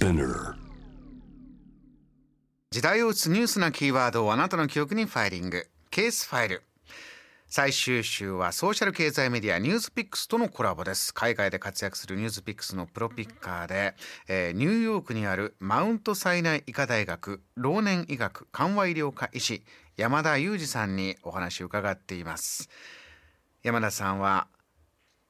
[0.00, 0.54] Spinner.
[2.70, 5.66] 時代を打つニュースなキーワードをあなたの記憶にファイリング。
[5.90, 6.62] ケースファイル。
[7.48, 11.12] 最終週はソーシャル経済メディアニュースピックスとのコラボです。
[11.12, 13.94] 海外で活躍するニュースピックスのプロピッカーで、
[14.26, 19.64] えー、ニューヨークにあるマウントサイナイ医科大学老年医学緩和医療科医師
[19.98, 22.70] 山田裕二さんにお話を伺っています。
[23.62, 24.46] 山田さんは、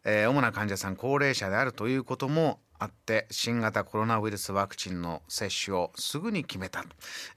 [0.05, 6.85] えー、主な患者さん高齢者であるということもあって新型コロナウイルスワクチンの接種をすぐに決めた、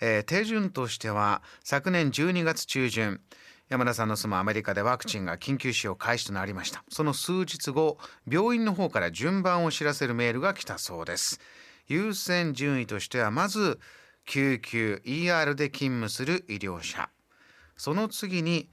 [0.01, 3.21] えー、手順としては昨年12月中旬
[3.69, 6.83] 山田さんの住むアメリカでワクチンが緊急使用開始となりました。
[6.89, 7.97] その数日後
[8.29, 11.39] 病院の方から順番を知らせるメールが来たそうです。
[11.87, 13.79] 優先順位としてはまず
[14.25, 17.09] 救急 ER で勤務する医療者。
[17.75, 18.69] その次に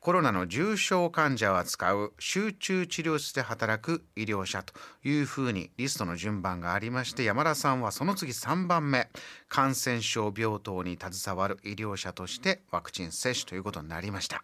[0.00, 4.72] コロナの重症患者を扱う集中治療室で働く医療者と
[5.04, 9.08] いうふうにリストの順番がありまして山田さんはその次3番目。
[9.48, 14.42] 感染症病棟に携わる医療者としてワクチン接種ということになりました。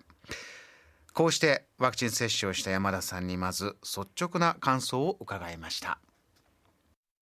[1.12, 5.98] こうしてワクチン接種をした山田さんにまず率直な感想を伺いました。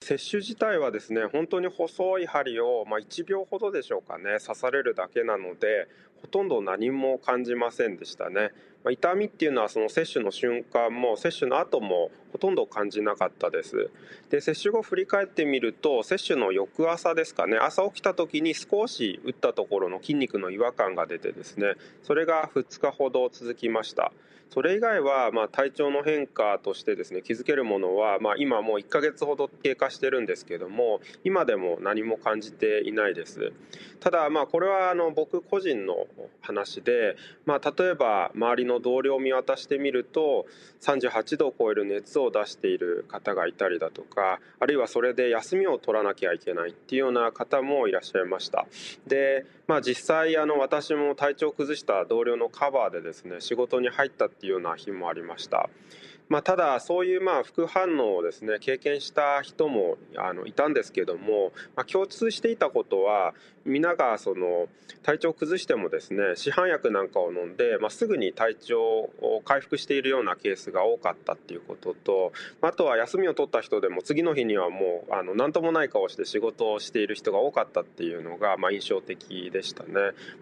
[0.02, 5.88] 接種自体はですね本当に細い針を、まあ、1秒ほどでしょうかね刺されるだけなので
[6.22, 8.52] ほとんど何も感じませんでしたね、
[8.84, 13.90] ま、痛みっていうのはその接種の瞬間も接種の後もほとんど感じなかったです。
[14.30, 17.58] で接種後振り返ってみると接種の翌朝ですかね。
[17.58, 24.12] 朝起きた時に少し打ったところの筋肉の違和感が出てですねそれが2日ほど続きました。
[24.52, 33.52] それ以外はま体調の変化としてですね気づけるものはま今もう1ヶ月ほど経過してるんですけども今でも何も感じていないです。
[33.98, 36.06] ただまあこれはあの僕個人の
[36.40, 40.46] 話で、まあ、例えば周りの同僚を見渡してみると
[40.80, 48.66] 38度を超える熱を出している方がいたりだとかあるいはそれで休みを取らなきゃいけないっていうような方もいらっしゃいました。
[49.06, 55.70] で、まあ、実際あの私も体調を崩した同僚のカバーでですね仕事に入ったっていうような日もありました。
[56.28, 63.34] まあ、ただそういうまあ副反応をですね経験した人もあのいたんですけども、まあ、共通していたことは
[63.64, 64.68] 皆がその
[65.02, 79.90] 体調を崩してもですね市販薬なんかを飲んで、まあ、すぐに体調を回復しているようなケースが多かったっていうこととあとは休みを取った人でも次の日にはもうあの何ともない顔して仕事をしている人が多かったっていうのがまあ印象的ででしたね。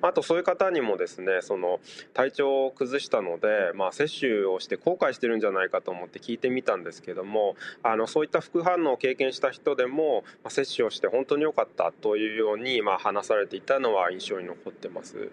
[0.01, 1.79] あとそういう方にもですねその
[2.15, 15.31] 体調を崩したので、まあ、接種をして後悔してるんじゃないかと思って聞いてみたんですけどもあのそういった副反応を経験した人でも、まあ、接種をして本当に良かったというように、まあ、話されていたのは印象に残ってます。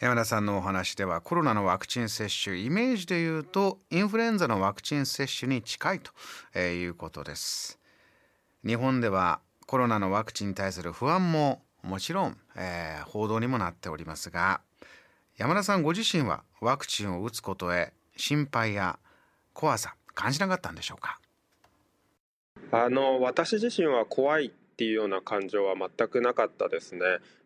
[0.00, 7.78] 山田さんのお話ではコロナのワクチン接種イメージでいうとインフルエンザのワクチン接種に近いということです
[8.64, 14.60] 日本ではコロナのワクチンに対する不安ももちろん、えー、報道にもなっておりますが
[15.36, 18.98] 山田さんご自身はワクチンを打つことへ心配や
[19.52, 21.18] 怖さ感じなかったんでしょうか？
[22.72, 27.00] あの私自身は怖いっていうような感情は全くなかったですね。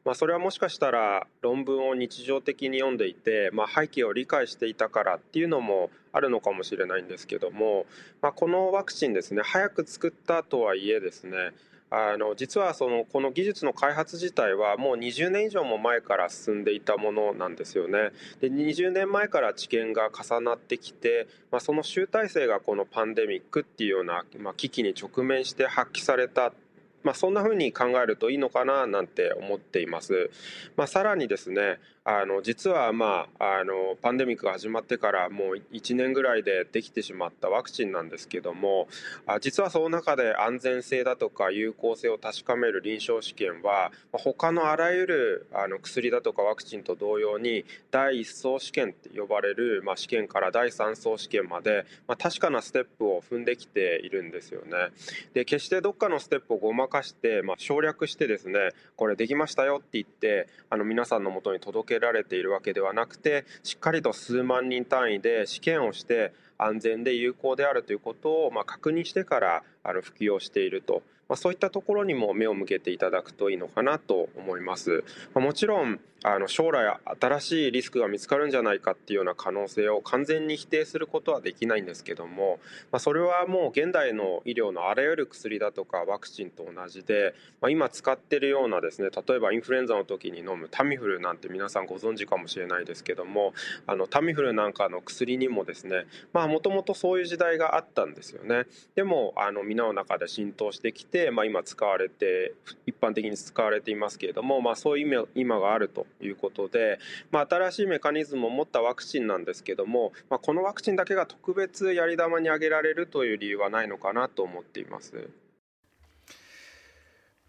[0.05, 7.87] まあ、それはもしかしたら論文を日常的に読んでいて、まあ、背景を理解していたからっていうのもあるのかもしれないんですけども、
[8.21, 11.37] まあ、このワクチンですね早く作ったとはいえですね
[11.97, 18.11] あの実はそのこの技術の開発自体はもう20年以上も前から進んでいたものなんですよね。
[18.41, 26.53] で20年前から知見が重なってきて、まあ、その集大成がこのパンデミックっていうような、まあ、危機に直面して発揮された
[27.05, 30.31] まあ、そんな風に考えるといいのかななんて思っています。
[30.75, 38.89] まあ、さらにですねあの実は、まあ、あのパンデミックが始まってからもう1年ぐらいでできてしまったワクチンなんですけども
[39.41, 54.73] 実はその中で安全性だとか有効性を確かめる臨床試験は他のあらゆるあの薬だとかワクチンと同様に第1層試験って呼ばれる、まあ、試験から第3層試験まで、まあ、確かなステップを踏んできているんですよね。
[55.33, 75.05] で決してどっかのステップをごまかして、まあ、省略してですねこれできましたよって言ってあの皆さんのもとに届けけられているわけではなくてしっかりと数万人単位で試験をして安全で有効であるということをま確認してからあの普及をしていると、まあ、そういったところにも目を向けていただくといいのかなと思います。
[75.35, 82.61] まあ、もちろんあの将来新しいリスクが見つかるんじゃないかっていうような可能性を完全に否定することはできないんですけども、
[82.91, 93.53] まあ、それはもう現代の医療のあらゆる薬だとかワクチンと同じで、まあ、今使ってるようなですね例えばインフルエンザの時に飲むタミフルなんて皆さんご存知かもしれないですけども
[93.87, 98.65] あのタミフルなんかの薬にもですねまあもともとそういう時代があったんですよね。
[98.95, 102.55] でもあの皆の中で浸透してきて、まあ、今使われて
[102.87, 106.99] 一般的に使われていますけれども、まあ、そういう今があるということで、
[107.31, 115.29] まあ、新しいメカニズムを持ったワクチンなんですけども、まあ、このワクチンだけが特別やり玉に挙げられるという理由はないのかなと思っています。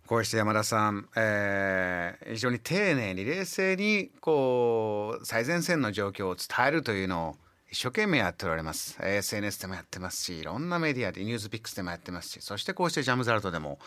[0.08, 7.45] こうして山田さん、えー、非常に丁寧に冷静にこう最前線の状況を伝えるというのを
[7.76, 8.98] 一生懸命やっておられます。
[9.02, 13.80] SNS でもやってますしいろんなメディアでニュースピックスでもやってますしそしてこうしてジャムザルトでも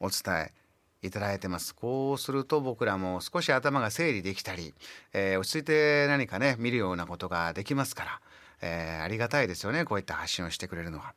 [0.00, 0.50] お伝
[1.00, 1.72] えいただいてます。
[1.72, 4.74] こうすると僕らも少し頭が整理できたり、
[5.12, 8.20] えー、落ち着いて何かね見るようなことができますから、
[8.62, 11.14] えー、ありがたいですよねこういった発信をしてくれるのは。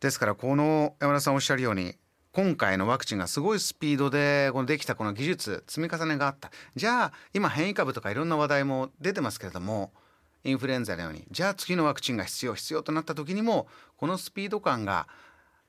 [0.00, 1.94] ですからこの山田さんおっしゃるように
[2.32, 6.50] 今回のワクチンがすごいスピードでこのできたこの技術積み重ねがあった。
[6.74, 9.92] じゃあ今変異株とかいろんな話題も出てますけれども
[10.44, 15.08] インフルエンザのようにじゃあ次のワクチンが必要必要となった時にもこのスピード感が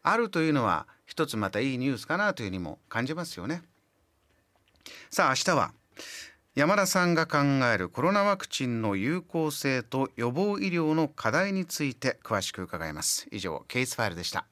[0.04, 3.64] あるというのは一つまたいいニュースかなというふうにも感じますよね。
[5.10, 5.72] さあ明日は
[6.56, 7.38] 山田さんが考
[7.74, 14.46] えるコロナワクチンの有効性と予防医療の課題について詳しく伺います以上ケースファイルでした